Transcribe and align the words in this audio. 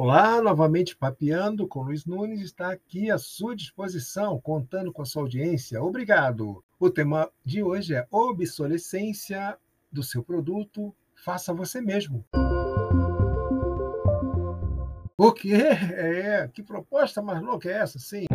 Olá, 0.00 0.40
novamente 0.40 0.96
papeando 0.96 1.66
com 1.66 1.82
Luiz 1.82 2.06
Nunes 2.06 2.40
está 2.40 2.70
aqui 2.70 3.10
à 3.10 3.18
sua 3.18 3.56
disposição, 3.56 4.40
contando 4.40 4.92
com 4.92 5.02
a 5.02 5.04
sua 5.04 5.22
audiência. 5.22 5.82
Obrigado. 5.82 6.62
O 6.78 6.88
tema 6.88 7.28
de 7.44 7.64
hoje 7.64 7.96
é 7.96 8.06
obsolescência 8.08 9.58
do 9.90 10.04
seu 10.04 10.22
produto, 10.22 10.94
faça 11.16 11.52
você 11.52 11.80
mesmo. 11.80 12.24
O 15.16 15.32
quê? 15.32 15.56
É, 15.56 16.48
que 16.54 16.62
proposta 16.62 17.20
mais 17.20 17.42
louca 17.42 17.68
é 17.68 17.72
essa? 17.72 17.98
Sim. 17.98 18.27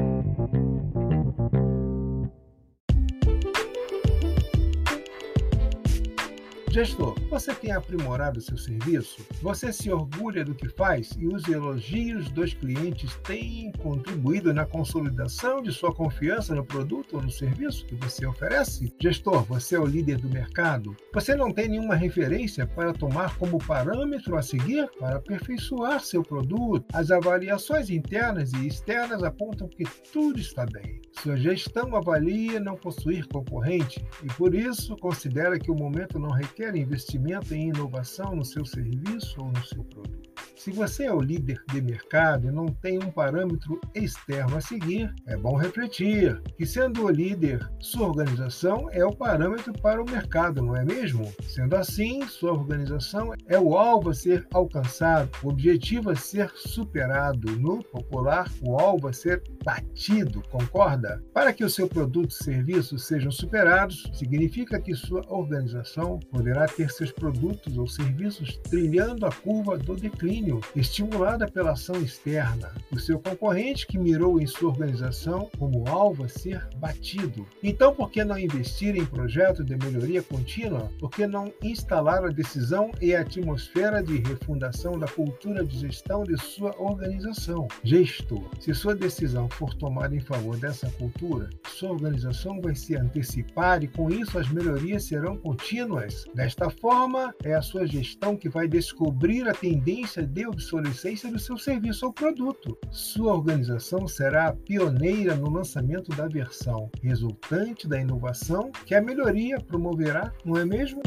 Gestor, 6.73 7.13
você 7.29 7.53
tem 7.53 7.71
aprimorado 7.71 8.41
seu 8.41 8.57
serviço? 8.57 9.23
Você 9.43 9.71
se 9.71 9.91
orgulha 9.91 10.43
do 10.43 10.55
que 10.55 10.67
faz 10.67 11.11
e 11.19 11.27
os 11.27 11.47
elogios 11.47 12.31
dos 12.31 12.55
clientes 12.55 13.15
têm 13.17 13.71
contribuído 13.73 14.51
na 14.51 14.65
consolidação 14.65 15.61
de 15.61 15.71
sua 15.71 15.93
confiança 15.93 16.55
no 16.55 16.65
produto 16.65 17.17
ou 17.17 17.21
no 17.21 17.29
serviço 17.29 17.85
que 17.85 17.93
você 17.93 18.25
oferece? 18.25 18.91
Gestor, 18.99 19.43
você 19.43 19.75
é 19.75 19.79
o 19.79 19.85
líder 19.85 20.17
do 20.17 20.27
mercado? 20.27 20.97
Você 21.13 21.35
não 21.35 21.51
tem 21.51 21.69
nenhuma 21.69 21.93
referência 21.93 22.65
para 22.65 22.91
tomar 22.91 23.37
como 23.37 23.63
parâmetro 23.63 24.35
a 24.35 24.41
seguir 24.41 24.89
para 24.97 25.17
aperfeiçoar 25.17 25.99
seu 25.99 26.23
produto? 26.23 26.87
As 26.91 27.11
avaliações 27.11 27.91
internas 27.91 28.51
e 28.51 28.65
externas 28.65 29.21
apontam 29.21 29.67
que 29.67 29.83
tudo 30.11 30.39
está 30.39 30.65
bem. 30.65 30.99
Sua 31.23 31.37
gestão 31.37 31.95
avalia 31.95 32.59
não 32.59 32.75
possuir 32.75 33.25
concorrente 33.29 34.05
e, 34.21 34.27
por 34.33 34.53
isso, 34.53 34.97
considera 34.97 35.57
que 35.57 35.71
o 35.71 35.73
momento 35.73 36.19
não 36.19 36.29
requer 36.29 36.75
investimento 36.75 37.55
em 37.55 37.69
inovação 37.69 38.35
no 38.35 38.43
seu 38.43 38.65
serviço 38.65 39.39
ou 39.39 39.47
no 39.47 39.65
seu 39.65 39.85
produto. 39.85 40.32
Se 40.55 40.71
você 40.71 41.05
é 41.05 41.13
o 41.13 41.19
líder 41.19 41.61
de 41.71 41.81
mercado 41.81 42.47
e 42.47 42.51
não 42.51 42.67
tem 42.67 42.97
um 42.97 43.11
parâmetro 43.11 43.81
externo 43.93 44.55
a 44.57 44.61
seguir, 44.61 45.11
é 45.27 45.35
bom 45.35 45.57
refletir 45.57 46.39
que, 46.55 46.65
sendo 46.65 47.05
o 47.05 47.09
líder, 47.09 47.67
sua 47.79 48.07
organização 48.07 48.87
é 48.91 49.03
o 49.03 49.15
parâmetro 49.15 49.73
para 49.73 50.01
o 50.01 50.09
mercado, 50.09 50.61
não 50.61 50.75
é 50.75 50.85
mesmo? 50.85 51.33
Sendo 51.43 51.75
assim, 51.75 52.25
sua 52.27 52.53
organização 52.53 53.33
é 53.47 53.59
o 53.59 53.75
alvo 53.75 54.11
a 54.11 54.13
ser 54.13 54.47
alcançado, 54.53 55.29
o 55.43 55.49
objetivo 55.49 56.11
a 56.11 56.15
ser 56.15 56.49
superado. 56.55 57.51
No 57.59 57.83
popular, 57.83 58.49
o 58.61 58.79
alvo 58.79 59.07
a 59.07 59.13
ser 59.13 59.41
batido, 59.65 60.41
concorda? 60.49 61.21
Para 61.33 61.51
que 61.51 61.63
o 61.63 61.69
seu 61.69 61.87
produto 61.87 62.29
e 62.29 62.43
serviço 62.43 62.97
sejam 62.99 63.31
superados, 63.31 64.09
significa 64.13 64.79
que 64.79 64.93
sua 64.93 65.21
organização 65.27 66.19
poderá 66.31 66.67
ter 66.67 66.89
seus 66.91 67.11
produtos 67.11 67.77
ou 67.77 67.87
serviços 67.87 68.57
trilhando 68.69 69.25
a 69.25 69.31
curva 69.31 69.77
do 69.77 69.95
declínio 69.95 70.42
estimulada 70.75 71.47
pela 71.47 71.71
ação 71.71 71.95
externa. 72.01 72.71
O 72.91 72.99
seu 72.99 73.19
concorrente 73.19 73.87
que 73.87 73.97
mirou 73.97 74.39
em 74.39 74.47
sua 74.47 74.69
organização 74.69 75.49
como 75.57 75.87
alvo 75.87 76.23
a 76.23 76.29
ser 76.29 76.67
batido. 76.77 77.45
Então, 77.61 77.93
por 77.93 78.09
que 78.09 78.23
não 78.23 78.37
investir 78.37 78.95
em 78.95 79.05
projetos 79.05 79.65
de 79.65 79.75
melhoria 79.77 80.21
contínua? 80.21 80.91
Por 80.99 81.09
que 81.09 81.25
não 81.25 81.51
instalar 81.61 82.23
a 82.25 82.29
decisão 82.29 82.91
e 83.01 83.15
a 83.15 83.21
atmosfera 83.21 84.01
de 84.03 84.17
refundação 84.17 84.97
da 84.97 85.07
cultura 85.07 85.63
de 85.65 85.79
gestão 85.79 86.23
de 86.23 86.37
sua 86.37 86.73
organização? 86.79 87.67
Gestor, 87.83 88.43
se 88.59 88.73
sua 88.73 88.95
decisão 88.95 89.49
for 89.49 89.73
tomada 89.73 90.15
em 90.15 90.19
favor 90.19 90.57
dessa 90.57 90.89
cultura, 90.91 91.49
sua 91.67 91.91
organização 91.91 92.61
vai 92.61 92.75
se 92.75 92.95
antecipar 92.95 93.83
e 93.83 93.87
com 93.87 94.09
isso 94.09 94.37
as 94.37 94.49
melhorias 94.49 95.03
serão 95.03 95.37
contínuas. 95.37 96.25
Desta 96.33 96.69
forma, 96.69 97.33
é 97.43 97.53
a 97.53 97.61
sua 97.61 97.85
gestão 97.85 98.35
que 98.35 98.49
vai 98.49 98.67
descobrir 98.67 99.47
a 99.47 99.53
tendência 99.53 100.23
de 100.33 100.47
obsolescência 100.47 101.29
do 101.29 101.37
seu 101.37 101.57
serviço 101.57 102.07
ou 102.07 102.11
produto. 102.11 102.75
Sua 102.89 103.33
organização 103.33 104.07
será 104.07 104.47
a 104.47 104.53
pioneira 104.53 105.35
no 105.35 105.47
lançamento 105.49 106.09
da 106.15 106.27
versão 106.27 106.89
resultante 107.03 107.87
da 107.87 108.01
inovação 108.01 108.71
que 108.85 108.95
a 108.95 109.01
melhoria 109.01 109.59
promoverá, 109.59 110.33
não 110.43 110.57
é 110.57 110.65
mesmo? 110.65 111.01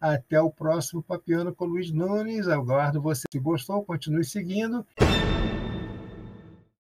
Até 0.00 0.40
o 0.40 0.50
próximo 0.50 1.02
Papiano 1.02 1.54
com 1.54 1.66
Luiz 1.66 1.92
Nunes. 1.92 2.48
Aguardo 2.48 3.02
você. 3.02 3.24
Se 3.30 3.38
gostou, 3.38 3.84
continue 3.84 4.24
seguindo. 4.24 4.86